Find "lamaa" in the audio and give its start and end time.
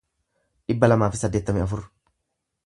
0.93-1.11